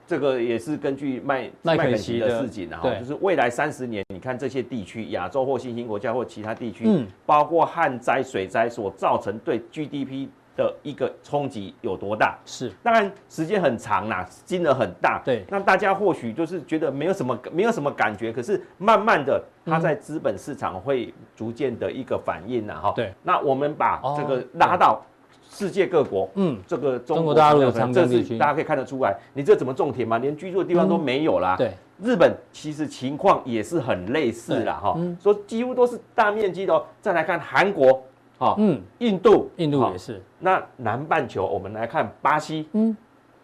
[0.06, 10.28] 这个也是根据麦麦肯锡的事情，然后就是未来三十年，你看这些地区，亚洲或新兴国家或其他地区，嗯，包括旱灾、水灾所造成对 GDP。
[10.60, 12.38] 的一个冲击有多大？
[12.44, 15.22] 是，当然时间很长啦，金额很大。
[15.24, 18.30] 对，那大家或许就是觉得没有什么，没有什么感觉。
[18.30, 22.92] 可是慢慢的，它在资本市场会逐渐的一个反应呐，哈。
[22.94, 25.00] 对，那我们把这个拉到
[25.48, 30.18] 世界各国，嗯，这个中国大陆有长江地区，大家可以看得出来，你这怎么种田嘛？
[30.18, 31.56] 连居住的地方都没有啦。
[31.56, 36.84] 对，日本其实情况也是很类似啦，哈，说几乎都是大面积的哦。
[37.00, 38.02] 再来看韩国。
[38.40, 40.18] 好，嗯，印度，印度也是。
[40.38, 42.96] 那南半球，我们来看巴西，嗯，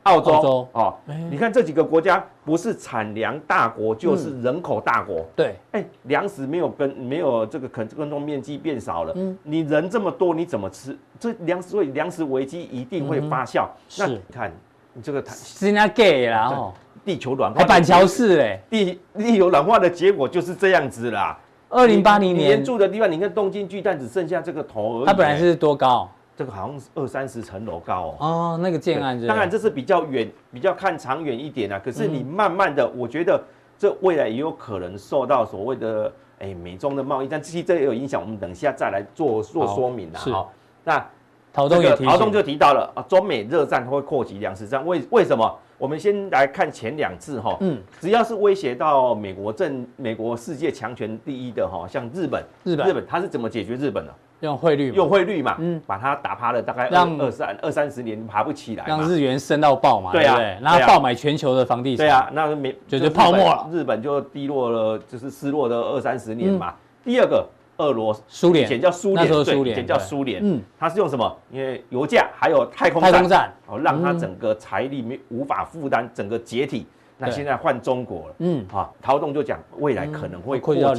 [0.05, 0.95] 澳洲，哦，
[1.31, 5.23] 你看这几个国家，不是产粮大国，就是人口大国。
[5.37, 10.97] 对，哎，粮食没有跟没有这个可耕种面积变少了，嗯，你人这么多，你怎么吃？
[11.21, 13.69] 这粮食，所以粮食危机一定会发酵。
[13.99, 14.51] 那你看，
[14.95, 16.73] 你这个是那 gay 啦，哦，
[17.05, 21.39] 地球暖化，板桥市哎，地 地球暖化的结果就是这样子啦。
[21.69, 25.07] 二零八零年住的地方，你看东京巨蛋只剩下这个头而已。
[25.07, 26.09] 它本来是多高？
[26.37, 28.27] 这个好像是二三十层楼高哦。
[28.27, 29.27] 哦，那个建案是。
[29.27, 31.81] 当然这是比较远，比较看长远一点啊。
[31.83, 33.43] 可是你慢慢的，我觉得
[33.79, 38.21] 这未来也有可能受到所谓的哎美中的贸易战，其实这也有影响。
[38.21, 40.19] 我们等一下再来做做说明啊。
[40.19, 40.53] 好，
[40.85, 41.05] 那
[41.53, 45.59] 陶东也提陶东就提到了啊，中美热战会扩及粮食战，为为什么？
[45.79, 54.15] 我们先来看前两次哈，嗯，只要是威胁到美国政、美国世界强权第一的哈，像日本，日本，日本，它是怎么解决日本的？
[54.41, 66.75] 用汇率，用汇率嘛，嗯，把它打趴了，大概让二三二三十年爬不起来，让日元升到爆嘛，对啊，然后爆买全球的房地产，对啊，那美就是泡沫了，日本就低落了，就是失落的二三十年嘛。
[67.05, 67.47] 第二个。
[67.79, 70.41] 俄罗苏联，以前叫苏联，对，以前叫苏联。
[70.43, 71.37] 嗯，它是用什么？
[71.51, 76.87] 因为油价还有太空战，哦，让它整个财力没无法负担，整个解体。
[77.19, 80.93] 那现在换中国了，嗯，好，陶栋就讲未来可能会扩及到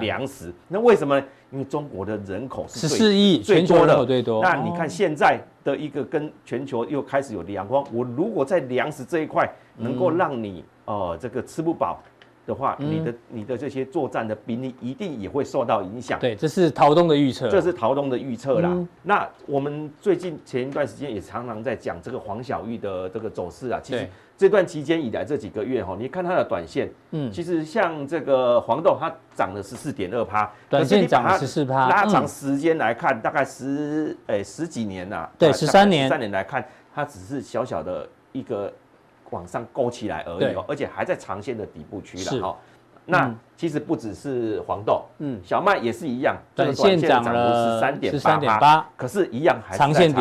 [0.00, 0.52] 粮食。
[0.66, 1.22] 那为什么？
[1.50, 4.42] 因为中国的人口是十四亿，全球人口最多。
[4.42, 12.02] 那你看现在的一个跟全球又开始有粮荒，我如果在粮食这一块能够让你呃这个吃不饱。
[12.48, 16.18] 的话，你的你的这些作战的兵力一定也会受到影响。
[16.18, 17.46] 对，这是陶东的预测。
[17.50, 18.70] 这是陶东的预测啦。
[18.72, 23.78] 嗯、那我们最近前一段时间也常常在讲这个黄小玉的这个走势啊。
[23.82, 24.08] 其实
[24.38, 31.86] 这段期间以来这几个月哈，你看它的短线，嗯，其实像这个黄豆它涨了十四点二趴，短线涨了十四趴。
[31.90, 38.72] 拉长时间来看，大概十诶十几年呐，对，十三年，十三年来看，它只是小小的一个。
[39.30, 42.56] 往上勾起来而已哦，而且还在长线的底部区了哈。
[43.10, 50.12] 那其实不只是黄豆，嗯，小麦也是一样，短线涨了十三点十三点八，可是，一样还是在长线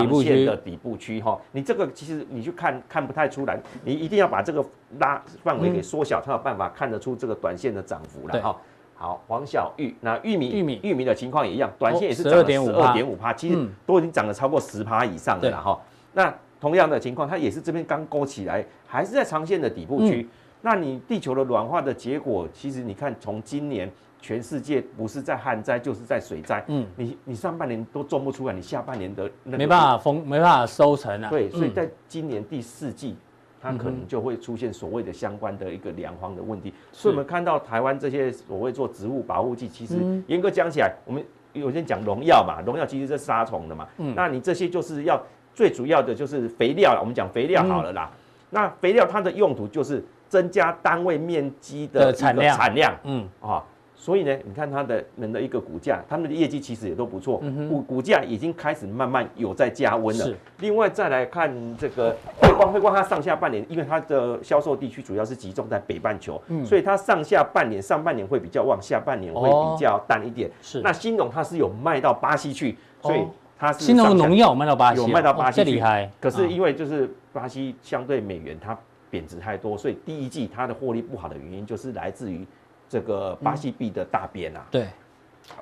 [0.46, 1.38] 的底部区哈。
[1.52, 4.64] 你这个其实你去看看不太出来，你一定要把这个
[5.00, 8.56] 拉范围给缩小，才有办法看得出这个短线的涨幅了哈。
[8.96, 15.78] 好，黄小玉，那玉米，玉米，玉米的情况也一样，短线也是涨了十二点五趴，其实都已经涨了超过十趴以上的了哈。
[16.14, 20.24] 那同样的情况，它也是这边刚勾起来，还是在长线的底部区。
[20.24, 20.30] 嗯、
[20.62, 23.88] 那你地球的软化的结果，其实你看，从今年
[24.20, 26.64] 全世界不是在旱灾，就是在水灾。
[26.68, 31.30] 嗯，你你上半年都种不出来，你下半年的那个没办法丰，没办法收成啊。
[31.30, 33.16] 对，所以在今年第四季，
[33.62, 36.70] 它可能就会出现所谓的相关的一个粮荒的问题。
[36.70, 43.88] 嗯、所以我们看到台湾这些所谓做植物保护剂，其实严格讲起来，我们有些讲农药嘛，农药其实是杀虫的嘛。
[43.98, 45.22] 嗯，那你这些就是要。
[45.58, 48.12] 最主要的就是肥料了，我们讲肥料好了啦。
[48.14, 48.18] 嗯、
[48.52, 53.28] 那肥料它的用途就是增加单位面积的产量，产量，嗯。
[53.42, 53.64] 啊，
[53.96, 60.26] 所以呢，你看它的人的一个股价，他们的业绩其实也都不错，股股价已经开始慢慢有在加温了。
[60.26, 60.36] 是。
[60.60, 70.52] 另外再来看这个汇光，汇光它上下半年，因为它的销售地区主要是集中在北半球，嗯、所以它上下半年上半年会比较旺，下半年会比较淡一点。
[70.62, 73.22] 是、哦，那兴农它是有卖到巴西去，所以。
[73.60, 76.10] 它是新农农药卖到巴西，有卖到巴西去，厉害。
[76.22, 78.78] 可是因为就是巴西相对美元它
[79.10, 82.46] 贬值太多，所以第一季它的获利不好的原因就是来自于
[82.88, 84.64] 这个巴西币的大贬啊。
[84.70, 84.88] 对，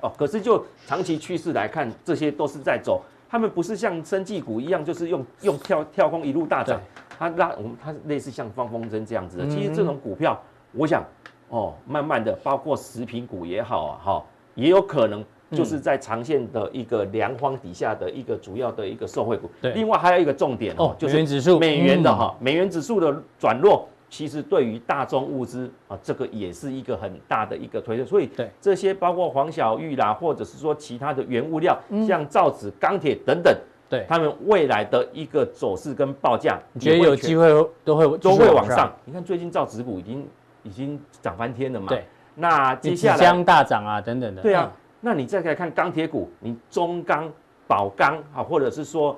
[0.02, 6.78] 哦，可是就长期趋势来看，这些都是在走，他们不是像生技股一样，就是用用跳跳空一路大涨，
[7.18, 9.48] 它拉我们它类似像放风筝这样子的。
[9.48, 10.38] 其实这种股票，
[10.72, 11.02] 我想
[11.48, 15.24] 哦，慢慢的，包括食品股也好啊，哈，也有可能。
[15.52, 19.48] 就是在长线的一个粮荒底下的一个主要的一个受惠股。
[19.60, 28.04] 对，另外还有一个重点哦，就是美元的哈，美元指数的转弱，其实对于大宗物资啊，这个也是一个很大的一个推动。
[28.04, 33.56] 所以对这些包括黄小玉啦，或者是说其他的原物料，像造纸、钢铁等等，
[33.88, 37.48] 对，他们未来的一个走势跟报价，你觉得有机会
[37.84, 38.92] 都会都会往上。
[39.04, 40.26] 你看最近造纸股已经
[40.64, 41.86] 已经涨翻天了嘛？
[41.88, 42.04] 对。
[42.38, 44.42] 那接下来将大涨啊，等等的。
[44.42, 44.70] 对啊，
[45.06, 47.32] 那你再来看钢铁股，你中钢、
[47.68, 49.16] 宝钢啊，或者是说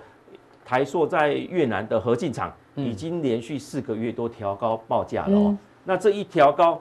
[0.63, 2.53] 台塑在越南的合进厂。
[2.77, 5.47] 已经连续四个月都调高报价了哦。
[5.49, 6.81] 嗯、那这一调高，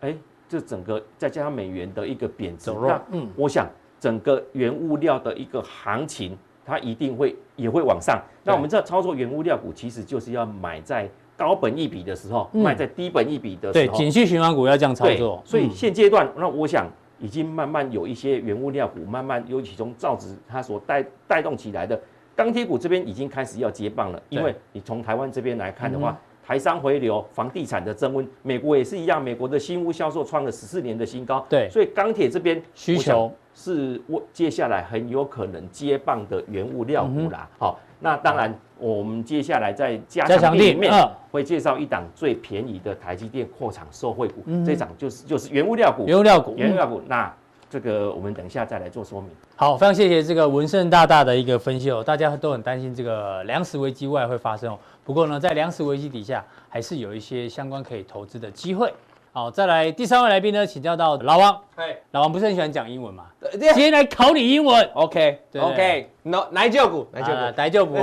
[0.00, 0.14] 哎，
[0.46, 3.66] 这整个再加上美元的一个贬值，那嗯，我想
[3.98, 8.20] 整个原物料的一个行情，它一定会也会往上。
[8.44, 13.86] 那我们这操作原物料股，其实就是要买在高本一笔的时候，卖在低本一笔的时候。
[13.86, 15.40] 对，景气循环股要这样操作。
[15.46, 16.86] 所以现阶段，那我想
[17.18, 22.00] 已经慢慢有一些原物料股，慢慢尤其从造纸它所带带动起来的。
[22.36, 31.44] 钢铁股这边已经开始要接棒了，因为你从台湾这边来看的话，台商回流、房地产的增温，美国也是一样，美国的新屋销售创了十四年的新高。
[31.48, 37.48] 对，所以钢铁这边需求是我接下来很有可能接棒的原物料股啦。
[37.58, 40.92] 好，那当然我们接下来在加强店里面
[41.30, 47.02] 会介绍一档最便宜的台积电扩厂受惠股，这档就是就是原物料股，原物料股，原物料股。
[47.06, 47.32] 那
[47.70, 49.30] 这个我们等一下再来做说明。
[49.54, 52.02] 好，非常谢谢这个文胜大大的一个分析哦。
[52.02, 54.78] 大家都很担心这个粮食危机未来会发生哦。
[55.04, 58.92] 不过呢，在粮食危机底下，还是有一些相关可以投资的机会。
[59.38, 61.56] 好，再来第三位来宾呢，请教到老王。
[61.76, 63.26] 哎，老王不是很喜欢讲英文吗？
[63.52, 64.90] 今天来考你英文。
[64.94, 67.94] OK，OK，No，奶舅股，奶舅股，奶舅股。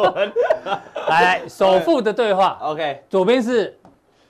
[1.10, 2.56] 来，首富的对话。
[2.64, 3.78] OK，左边是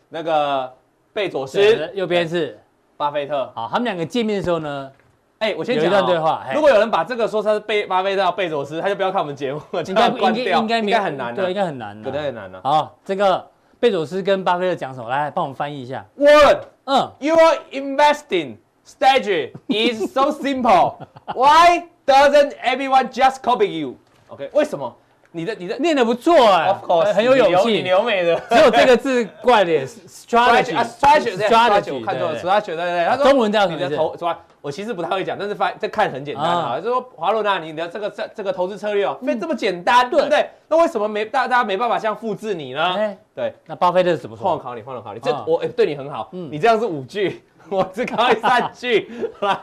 [0.09, 0.69] 那个
[1.13, 2.59] 贝佐斯，右边是
[2.97, 3.49] 巴菲特。
[3.55, 4.91] 好，他们两个见面的时候呢？
[5.39, 6.45] 哎，我先讲一段对话。
[6.53, 10.09] 如果有人把这个说他是贝巴菲特、贝佐斯，他就不要看我们节目了，应该。
[10.09, 12.61] 应该应该很难，对，应该很难，可能很难的。
[12.65, 13.47] 好，这个
[13.85, 15.11] 贝佐斯跟巴菲特讲什么？
[15.11, 16.03] 来，帮我们翻译一下。
[16.19, 17.37] Warren，嗯，Your
[17.71, 21.07] investing strategy is so simple.
[21.35, 23.97] Why doesn't everyone just copy you?
[24.29, 24.97] OK，为什么？
[25.37, 34.17] 你的你的念的不错哎 course，很有勇气，牛美的，只有这个字怪点， strategy，strategy，strategy，看错了，strategy，对对对，他说中文这样你的投，
[34.63, 40.23] 我其实不太会讲，但是发这看很简单啊，就说华伦呐，你的这个这这个投资策略哦，非这么简单，对。
[40.23, 40.49] 不对？
[40.69, 43.15] 那为什么没大大家没办法像复制你呢？
[43.35, 44.45] 对，那巴菲特是怎么说？
[44.45, 49.59] 换我考你，换我考你，这我哎对你很好，你这样是五句， 我只考你三句， 来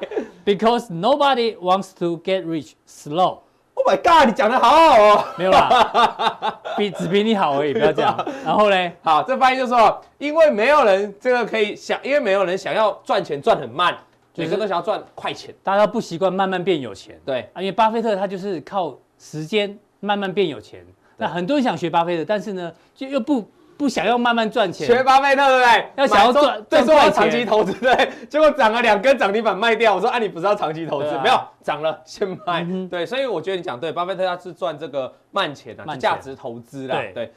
[0.45, 3.39] ，Because nobody wants to get rich slow。
[3.83, 4.27] Oh my god！
[4.27, 8.15] 你讲的好好哦，没有啦， 比只比你好而已，不要这样。
[8.45, 8.91] 然后呢？
[9.01, 13.97] 好，这翻译就是说，因为没有人这个可以想，因为没有人想要赚钱赚很慢，
[14.35, 17.19] 每个人都想要赚快钱，大家不习惯慢慢变有钱。
[17.25, 20.85] 对啊，因为巴菲特他就是靠时间慢慢变有钱。
[21.17, 23.49] 那很多人想学巴菲特，但是呢，就又不。
[23.81, 25.89] 不想要慢慢赚钱，学巴菲特对不对？
[25.95, 28.11] 要想要赚，对，说要长期投资对。
[28.29, 31.09] 结果涨了两根涨停板卖掉，我说啊，你不是要长期投资？
[31.23, 32.63] 没有涨了先卖。
[32.91, 36.95] 对，所以我觉得你讲对，巴菲特他是赚这个慢钱的，价值投资啦。
[37.11, 37.33] 对，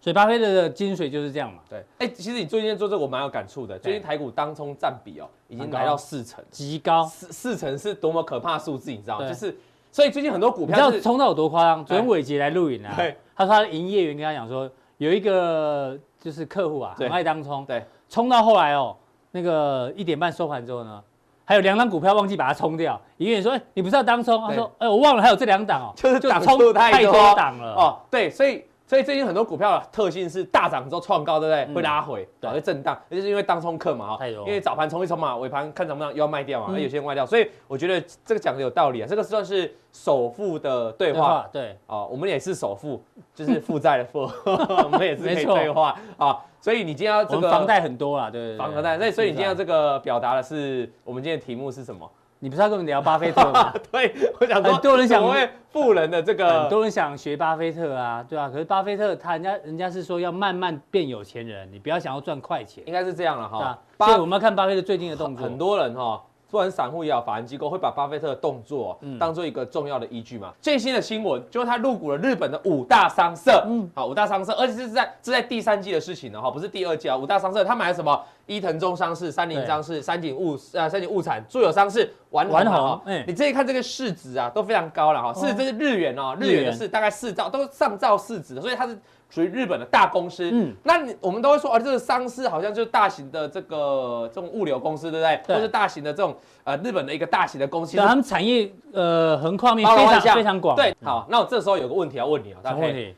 [0.00, 1.60] 所以巴菲特的精髓就是这样嘛。
[1.70, 3.78] 对，哎，其实你最近做这个我蛮有感触的。
[3.78, 7.04] 最近台股当冲占比哦，已经来到四成，极高。
[7.04, 9.28] 四四成是多么可怕数字，你知道吗？
[9.28, 9.56] 就是，
[9.92, 11.84] 所以最近很多股票，你知道冲到有多夸张？
[11.84, 12.96] 昨天伟杰来录影啊，
[13.36, 15.98] 他说他的营业员跟他讲说，有一个。
[16.24, 18.96] 就是客户啊，很爱当冲，对，冲到后来哦，
[19.30, 21.02] 那个一点半收盘之后呢，
[21.44, 22.98] 还有两张股票忘记把它冲掉。
[23.18, 31.74] 营业员说：“哎，你不是要当冲？”他说：“哎，我忘了还有这两档哦，就是打冲太多档了哦。”对，所以所以最近很多股票的特性是大涨之后创高，对不对？
[31.74, 43.02] 会拉回，对，会震荡，就是因为当冲客嘛，哈，因为早盘冲一冲嘛，尾盘看怎么样又要卖掉嘛，而有些人卖掉，所以我觉得这个讲的有道理啊，这个算是首富的对话，对，哦，我们也是首富。
[43.34, 46.38] 就是负债的负， 我们也是可以对话啊。
[46.60, 48.96] 所以你今天要这个房贷很多啦，对对，房贷。
[48.96, 52.08] 所以所以你今天要这个表达的是，我们今天的题目是什么？
[52.44, 53.72] 你不是要跟我们聊巴菲特吗？
[53.90, 58.50] 对，我想说很多人想问富人的这个，很多人想学巴菲特啊，对啊。
[58.50, 63.78] 可是巴菲特他人家人家是说要慢慢变有钱人，你不要想要赚快钱，应该是这样了哈。
[63.96, 66.22] 所以我们要看巴菲特最近的动作，很多人哈。
[66.54, 70.54] 不管散户也好，法人机构会把巴菲特的动作当做一个重要的依据嘛？
[70.62, 77.16] 最新的新闻就是他入股了日本的五大商社，嗯，好，五大商社，而且是在是在第三季的事情了哈，不是第二季啊。
[77.16, 78.22] 五大商社他买了什么？
[78.46, 83.02] 伊藤忠商事、三菱商事、三井物呃三井物产、住友商事、完完好。
[83.04, 88.96] 哎，你这一看这个市值啊，都非常高了哈，是这是日元哦，日元的是大概四兆，都上兆市值，所以它是。
[89.34, 95.40] 属于日本的大公司，嗯，那我们都会说，哦，这个商事好像就是大型的这个这种物流公司，对不对？
[95.44, 100.76] 对，或是大型的这种呃日本的一个大型的公司，他们产业呃横跨面非常非常广。
[100.76, 103.12] 对，好，那我这时候有个问题要问你啊，大家可以，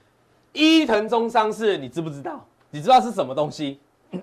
[0.54, 2.42] 伊藤忠商事你知不知道？
[2.70, 3.78] 你知道是什么东西？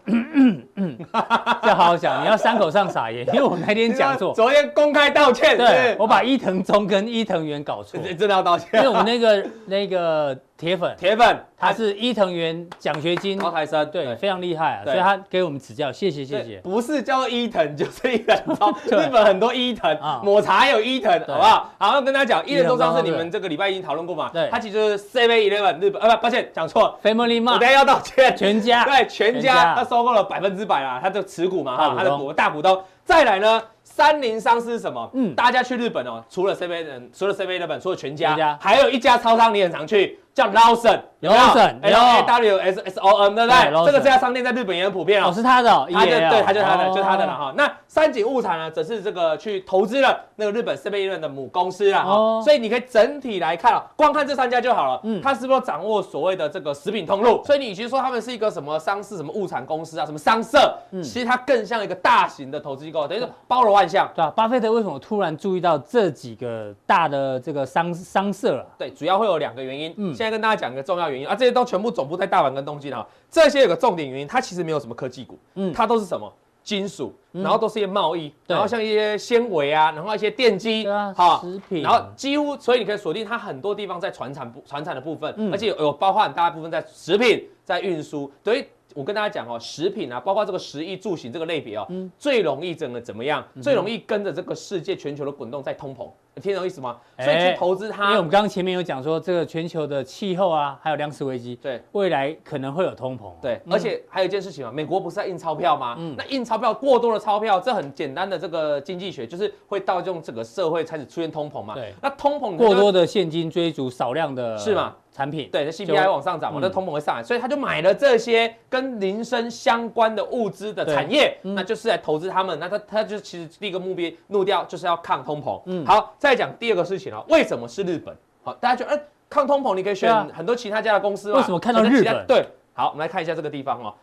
[1.63, 10.35] 要好好讲，你要三口上撒盐，因为我那天讲错，昨天公开道歉，对，我把伊藤忠跟伊藤园搞错， 真的要道歉，因为我们那个那个。
[10.63, 13.37] 铁粉，铁粉，他是伊藤园奖学金。
[13.37, 16.57] 高材生，对，非常厉害啊，所以他给我们指教，谢谢谢谢。
[16.59, 21.69] 不是叫伊藤，就是伊藤忠， 日本很多伊藤，抹茶有伊藤，好不好？
[21.77, 24.29] 好，跟大家讲，伊藤忠商是你们这个礼拜已经讨论过嘛？
[24.31, 32.81] 对，他其实就是 Seven Eleven 日本，呃，不，抱歉，讲错，Family Mart，我等下要道歉，全家， 对，全家，他收购了百分之百啊，他的持股嘛，哈，他的股大股东。
[33.03, 35.09] 再来呢，三菱商事是什么？
[35.13, 40.19] 嗯，大家去日本哦，除了 Seven，除了 Seven Eleven，除了全家，还有一家超商你很常去。
[40.33, 43.85] 叫 Lawson，有 Lawson，L A W S S O N，对不对？
[43.85, 45.31] 这个这家商店在日本也很普遍哦。
[45.31, 47.53] 是他的，他的对，他就他的，就他的了哈。
[47.55, 52.03] 那三井物产呢，则是这个去投资了那个日本 Seven Eleven 的母公司啦。
[52.03, 52.41] 哦。
[52.43, 54.99] 所以你可以整体来看啊，光看这三家就好了。
[55.03, 55.21] 嗯。
[55.21, 57.43] 他是不是掌握所谓的这个食品通路？
[57.45, 64.09] 所以你与其说他们是一个什么商事、什么物产公司啊、什么商社，嗯，其实它更像一个大型的投资机构，等于说包罗万象。
[64.15, 64.33] 对啊。
[64.35, 68.65] 巴菲特为什么突然注意到这几个大的这个商商社了？
[68.79, 69.93] 对，主要会有两个原因。
[69.95, 70.13] 嗯。
[70.23, 71.09] 现在跟大家讲一个重要。
[71.09, 73.05] 原因啊，这些都全部总部在大阪跟东京哈。
[73.29, 76.31] 这些有个重点原因，它其实没有什么科技股，嗯，它都是什么
[76.63, 88.65] 金属，然后都是一些贸易，然后像一些纤维啊，然后一些电机，好，食品，然后几乎，所以你可以锁定它很多地方在传产部传产的部分，而且有有包括很大部分在食品，在运输，所以。
[88.95, 93.43] 我跟大家讲哦，食品啊，包括这个食衣住行这个类别哦，嗯、最容易整个怎么样？
[93.55, 96.07] 嗯、最容易跟着这个世界全球的滚动在通膨，
[96.41, 96.97] 听懂意思吗？
[97.17, 105.95] 欸、所以去投资它，因为我们刚刚前面有讲说，这个全球的气候啊，还有粮食危机，对，未来可能会有通膨，对，嗯、而且还有一件事情啊，美国不是在印钞票吗？
[105.99, 111.75] 嗯，那印钞票过多的钞票，这很简单的这个经济学，就是会导致整个社会开始出现通膨嘛。
[111.75, 114.95] 对，那通膨过多的现金追逐少量的，是吗？
[115.13, 122.57] 产品对，那 CPI 往上涨嘛，那通膨会上来，所以他就买了这些跟民生相关的物资的产业，那就是来投资他们。
[122.59, 125.61] 那他他就其实第一个目标目标就是要抗通膨。
[125.67, 128.15] 嗯，好，再讲第二个事情啊，为什么是日本？
[128.45, 131.35] 好，大家觉得，呃，抗通膨你可以选很多其他家的公司吗？
[131.37, 132.25] 为什么看到日本？
[132.25, 133.93] 对，好，我们来看一下这个地方哦。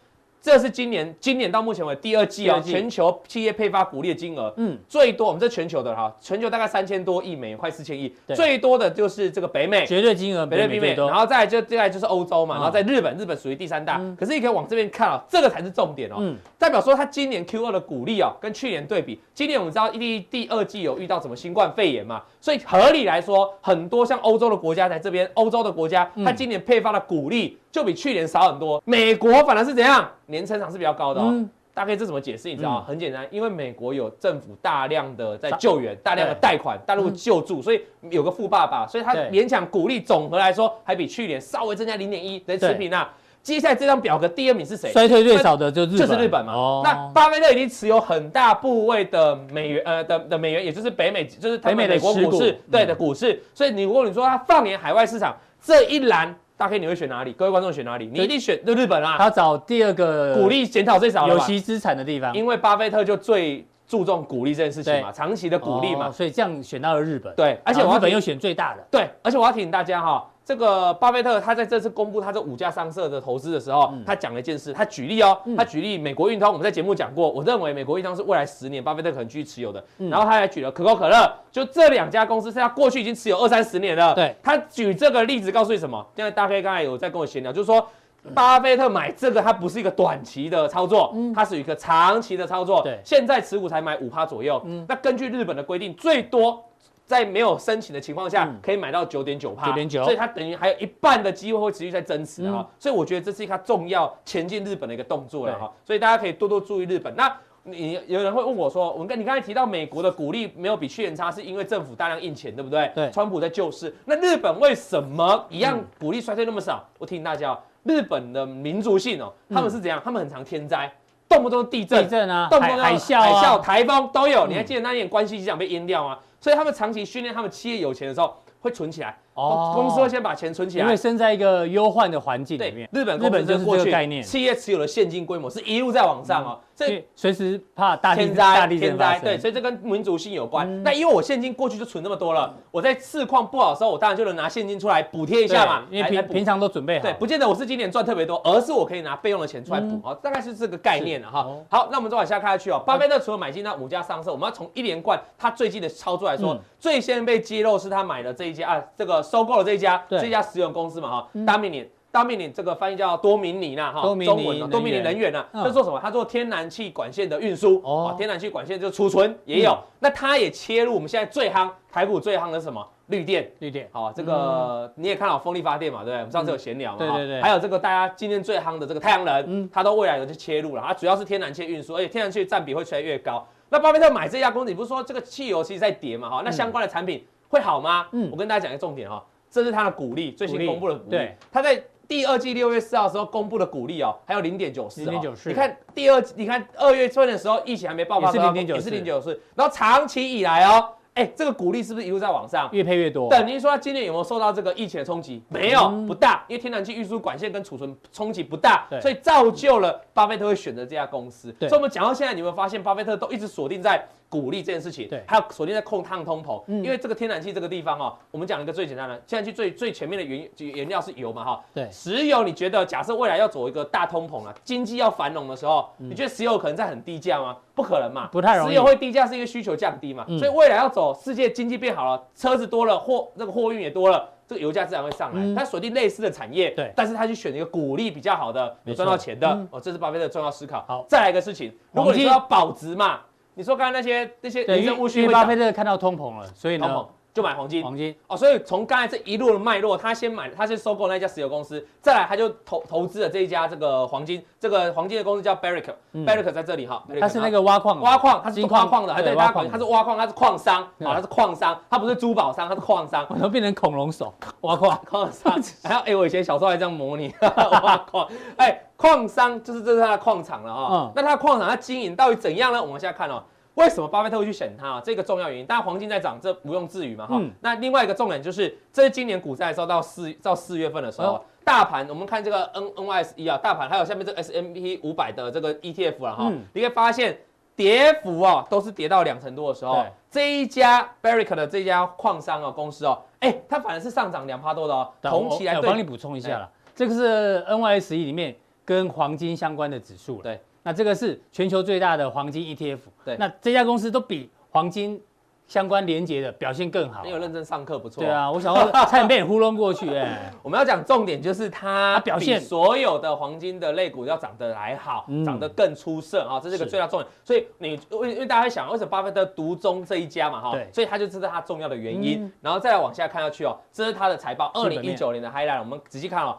[0.42, 27.58] 这是今年，今年到目前为止第二季啊，全球企业配发股利的金额，嗯，最多我们这全球的哈，全球大概三千多亿美元，快四千亿，最多的就是这个北美，绝对金额，北美然后再来就接下来就是欧洲嘛，然后在日本，日本属于第三大，可是你可以往这边看啊，这个才是重点哦，代表说它今年 Q 二的股利啊，跟去年对比，今年我们知道第第二季有遇到什么新冠肺炎嘛，所以合理来说，很多像欧洲的国家在这边，欧洲的国家，它今年配发的股利。
[27.72, 30.08] 就比去年少很多，美国反而是怎样？
[30.26, 31.28] 年成长是比较高的哦。
[31.30, 32.48] 嗯、大概这怎么解释？
[32.48, 32.84] 你知道吗？
[32.84, 37.80] 嗯、很简单，因为美国有政府大量的在救援，大量的贷款，大陆救助，所以
[38.10, 43.12] 有个富爸爸，所以他勉强鼓励总和来说还比去年稍微增加零点一，等于持平啊。
[43.42, 44.92] 接下来这张表格第二名是谁？
[44.92, 46.52] 衰退最少的就就是日本嘛。
[46.52, 53.40] 哦、那巴菲特已经持有很大部位的美元，呃的的美元，也就是北美，就是北美美国股市，对的股市。
[53.54, 56.34] 所以你如果你说他放眼海外市场这一栏。
[56.60, 57.32] 大 K，你会选哪里？
[57.32, 58.06] 各位观众选哪里？
[58.12, 59.16] 你一定选就日本啊！
[59.16, 67.34] 他找第二个鼓励检讨最少有息资产的地方，因为巴菲特就最注重鼓励这件事情嘛，长期的鼓励嘛，所以这样选到了日本。
[67.34, 68.86] 对，而且我日本又选最大的。
[68.90, 70.29] 对，而且我要提醒大家哈。
[70.50, 79.80] 这个巴菲特他在这次公布他这五家商社的投资的时候，他讲了一件事，他举例哦，他举例美国运通，我们在节目讲过，我认为美国运通是未来十年巴菲特可能继续持有的。
[79.96, 84.12] 然后他还举了可口可乐，就这两家公司是他过去已经持有二三十年了。
[84.12, 86.04] 对，他举这个例子告诉你什么？
[86.16, 87.86] 现在大飞刚才有在跟我闲聊，就是说
[88.34, 92.82] 巴菲特买这个，它不是一个短期的操作，它是一个长期的操作。
[92.82, 94.60] 对，现在持股才买五趴左右。
[94.88, 96.64] 那根据日本的规定，最多。
[97.10, 107.12] 在没有申请的情况下，可以买到九点九帕，九点九，所以它等于还有一半的机会会持续在增持啊，所以我觉得这是一个重要前进日本的一个动作了哈，所以大家可以多多注意日本。
[107.16, 112.90] 那你有人会问我说，我跟你刚才提到美国的股利没有比去年差，是因为政府大量印钱，对不对？
[112.94, 113.92] 对，川普在救市。
[114.04, 116.88] 那日本为什么一样股利衰退那么少？
[116.96, 120.00] 我提醒大家，日本的民族性哦，他们是怎样？
[120.04, 120.90] 他们很常天灾，
[121.28, 124.46] 动不动地震，地震啊，动不动海啸、海啸、台风都有。
[124.46, 126.18] 你还记得那年关西机场被淹掉吗？
[126.40, 129.18] 所以他们长期训练他们企业有钱的时候会存起来。
[129.40, 132.88] 哦，公司会先把钱存起来，因为身在一个忧患的环境里面。
[132.92, 136.58] 日本日本就是这个概念，企业持有的现金规模是一路在往上哦。
[136.74, 140.82] 这随时怕大天灾，天灾对，所以这跟民族性有关。
[140.82, 145.82] 那因为我现金过去就存那么多了，我在市况不好的时候，我当然就能拿现金出来补贴一下嘛。
[145.90, 151.46] 因为平平常都准备好，对，不见得我是今年赚特别多，而是我可以拿备用的钱出来补哦，大概是这个概念了哈。
[151.68, 152.82] 好，那我们再往下看下去哦。
[152.86, 160.02] 巴菲特除了买进那五家上市，我们要从一连贯他最近的操作来说，最先被揭露是他买的这一家啊，这个收购了这一家。
[160.08, 165.96] 这家石油公司嘛，哈，Dominion 大名鼎这个翻译叫多明尼呐，哈，中文多明尼能源呐，他做什么？
[166.02, 172.84] 他做天然气管线的运输，哦，天然气管线就储存也有，那他也切入我们现在最夯台股最夯的是什么？
[173.06, 176.16] 绿电，绿电，好，这个你也看到风力发电嘛，对不对？
[176.18, 183.46] 我们上次有闲聊嘛，对对对，还有这个大家今天最夯的这个太阳能，嗯，它都未来有去切入了，它主要是天然气运输，而且天然气占比会越来越高。
[183.68, 188.06] 那巴菲特买这家公司，你不是说这个汽油其实在跌嘛，哈，那相关的产品会好吗？
[188.12, 200.90] 嗯，我跟大家讲一个重点哈，这是它的股利，最新公布的股利，对，它在第二季六月四号的时候公布的股利哦，还有零点九四，零点九四，你看第二，你看二月份的时候疫情还没爆发，也是零点九四，也是零点九四，然后长期以来哦。
[201.12, 203.28] 哎，这个股利是不是一路在往上，越配越多？
[203.28, 205.42] 等于说，他今年有没有受到这个疫情的冲击？
[205.48, 211.52] 没有，不大，因为天然气运输管线跟储存冲击不大，所以造就了巴菲特会选择这家公司。
[211.58, 215.08] 所以，我们讲到现在，你有没有发现，巴菲特都一直锁定在股利这件事情？
[215.08, 227.56] 对，还有锁定在控抗通膨，因为这个天然气这个地方哦，我们讲一个最简单的，现在去最最前面的原原料是油嘛，哈，对，石油，你觉得假设未来要走一个大通膨啊，经济要繁荣的时候，你觉得石油可能在很低价吗？
[227.74, 228.70] 不可能嘛，不太容易。
[228.70, 235.54] 石油会低价是因为需求降低嘛，所以未来要走世界经济变好了，车子多了，货这个货运也多了，这个油价自然会上来。
[235.54, 240.84] 他锁定类似的产业，对，但是他去选一个鼓励比较好的，有赚到钱的哦，这是巴菲特重要思考。
[240.86, 243.20] 好，再来一个事情，如果你说要保值嘛，
[243.60, 247.06] 你说刚才那些那些，因为巴菲特看到通膨了，所以呢。
[247.32, 248.14] 就买黄金，黄金。
[248.26, 267.32] 哦，所以从刚才这一路的脉络，他先买，他先收购那家石油公司，再来他就投投资了这一家这个黄金，这个黄金的公司叫 Barrick，Barrick 在这里哈，他是那个挖矿，挖矿，他是挖矿的，对，挖矿，他是挖矿，他是矿商，啊，他是矿商，他不是珠宝商，他是矿商，我都变成恐龙手，挖矿，矿商，还有哎，我以前小时候还这样模拟
[267.82, 272.82] 挖矿，哎，矿商就是这是他的矿场了啊，那他的矿场他经营到底怎样呢？
[272.82, 273.42] 我们现在看哦。
[273.74, 275.02] 为什么巴菲特会去选它啊？
[275.04, 277.36] 这个重要原因，当然黄金在涨，这毋庸置疑嘛哈。
[277.38, 287.38] 嗯、那另外一个重点就是，这是今年股灾的时候到四到四月份的时候，哦、大盘我们看这个 N N Y S E 啊，大盘还有下面这个 S M P 五百的这个 E T F 了哈，嗯、你可以发现
[287.76, 295.08] 跌幅啊都是跌到两成多的时候，对这一家 Barrick 的这家矿商啊公司哦，哎，它反而是上涨两趴多的哦。
[295.22, 298.54] 同期来，我帮你补充一下了，对这个是 N Y S E 里面
[298.84, 300.60] 跟黄金相关的指数对。
[300.82, 305.20] 那这个是全球最大的黄金 ETF，对，那这家公司都比黄金
[305.66, 307.22] 相关连接的表现更好。
[307.22, 308.24] 你有认真上课，不错。
[308.24, 310.50] 对啊，我想要 差点被你糊弄过去哎。
[310.64, 317.28] 我们要讲重点就是它表现所有的黄金的类股要涨得还好，涨得更出色啊，这是一个最大重点。
[317.44, 320.72] 所以你因为大家会想，为什么巴菲特独中这一家嘛哈？
[320.72, 322.50] 对，所以他就知道它重要的原因。
[322.60, 326.56] 然后再来往下看下去哦，这是它的财报，二零一九年的 highlight，我们仔细看哦。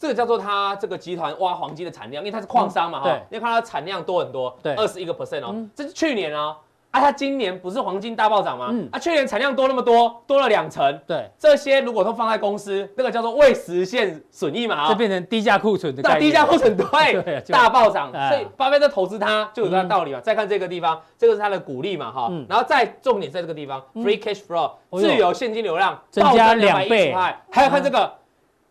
[0.00, 6.56] 这个叫做它这个集团挖黄金的产量，因为它是矿商嘛哈，你看它的产量多很多，对，二十一个 percent 哦，这是去年哦，
[6.90, 8.68] 啊，它今年不是黄金大暴涨吗？
[8.70, 20.20] 嗯，啊，去年产量多那么多，多了两成，对，这些如果都放在公司，那个叫做未实现损益嘛，就变成低价库存的，那低价库存对， 大暴涨，所以巴菲特投资它就有它的道理嘛。
[20.22, 27.14] 再看这个地方，这个是它的股利嘛哈，然后再重点在这个地方，free cash flow 自由现金流量增加两倍，
[27.50, 28.18] 还有看这个。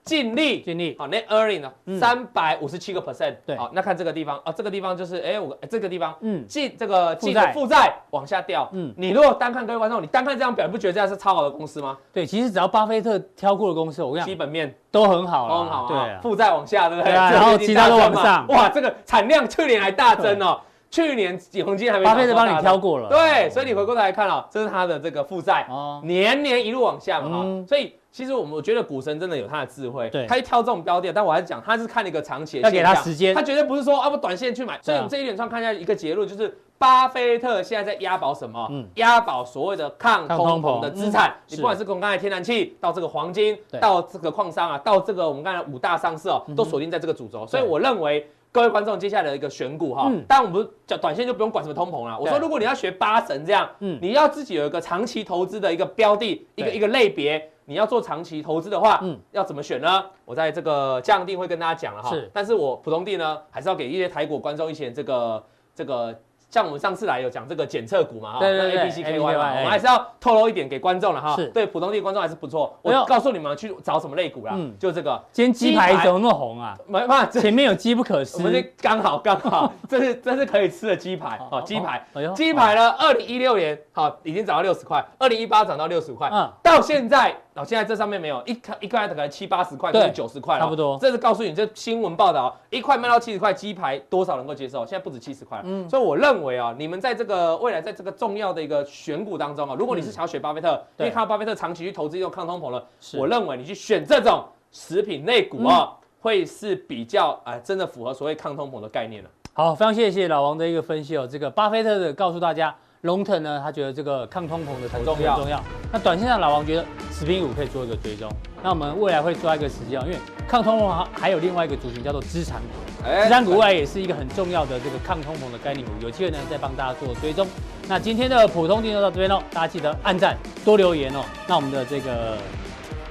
[0.03, 11.97] 净利，净利，好，net earning 呢，三百五十七个 percent，对，好，那看这个地方，啊，这个地方就是，哎，我这个地方，嗯，净这个净的负债往下掉，嗯，你如果单看各位观众，你单看这张表，你不觉得这样是超好的公司吗？
[12.11, 17.13] 对，其实只要巴菲特挑过的公司，我跟你讲，基本面都很好，都很好，对，负债往下，对不对？
[17.13, 27.93] 然后其他都往上，哇，这个产量去年还大增哦，去年黄金还没，巴菲特帮你挑过了，对，所以你回过头来看哦，这是他的这个负债，哦，年年一路往下嘛，哈，所以。
[28.11, 34.79] 其实我们我觉得股神真的有他的智慧，对，他一挑这种标的，但我还是讲他是看了一个长期的，要给他时间，他绝对不是说啊不短线去买。
[34.81, 38.67] 所以我们这一连串看一下一个结论，就是巴菲特现在在押宝什么？
[38.71, 41.35] 嗯，押宝所谓的抗通膨的资产。
[41.47, 47.45] 你不管是从刚才天然气到这个黄金，到这个矿商啊，到这个我们刚才五大上市哦，都锁定在这个主轴。
[47.45, 52.17] 所以我认为各位观众接下来的一个选股哈，当然我们讲短线就不用管什么通膨了。
[52.19, 57.51] 我说如果你要学八神这样，嗯，你要自己有一个长期投资的一个标的，一个一个类别。
[57.69, 60.03] 你要做长期投资的话，嗯，要怎么选呢？
[60.25, 62.09] 我在这个降定会跟大家讲了哈。
[62.09, 65.43] 是，但是我普通地呢，还是要给一些台股观众一些这个
[65.75, 66.19] 这个。
[66.49, 71.35] 像我们上次来有讲这个检测股嘛，哈，对对对，A B C K Y 嘛，我们还是要透露一点给观众了哈。
[71.35, 72.75] 是，对普通地观众还是不错。
[72.81, 75.23] 我告诉你们去找什么类股啦，嗯，就这个。
[75.31, 76.75] 今天鸡排怎么那么红啊？
[76.89, 78.37] 没办法，前面有机不可失。
[78.37, 82.03] 我们这刚好刚好， 这是这是可以吃的鸡排哦，鸡排。
[82.35, 82.89] 鸡排呢？
[82.97, 90.97] 二零一六年好已经涨到六十块，二零一八涨到六十块，嗯，到现在哦，现在这上面没有一块一块可能七八十块，对，九十块了，差不多。
[91.01, 94.85] 这是告诉你，这新闻报道，一块卖到七十块，鸡排多少能够接受？
[94.85, 102.81] 现在不止七十块，嗯，所以我认为啊，你们在这个未来，在这个重要的一个选股当中啊，如果你是想要选巴菲特，因为看到巴菲特长期去投资用抗通膨了，
[103.17, 105.91] 我认为你去选这种食品类股啊，
[106.21, 109.29] 会是比较哎真的符合所谓抗通膨的概念了。
[109.51, 111.27] 好，非常谢谢老王的一个分析哦。
[111.29, 112.73] 这个巴菲特的告诉大家
[113.03, 115.37] ，long term 呢，他觉得这个抗通膨的很重要。
[115.37, 115.63] 重要。
[115.91, 118.29] 那短线上，老王觉得食品股可以做一个追踪。
[118.61, 125.91] 那我们未来会抓一个时间，因为抗通膨还还有另外一个族群叫做资产股，资产股未来也是一个很重要的这个抗通膨的概念股。
[126.01, 127.47] 有机会呢，再帮大家做追踪。
[127.87, 131.23] 那今天的普通錠就到这边喽，大家记得按赞多留言哦。
[131.47, 132.37] 那我们的这个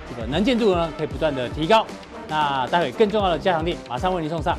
[0.08, 1.86] 这个能见度呢，可以不断的提高。
[2.28, 4.56] 那待会更重要的加强力马上为您送上。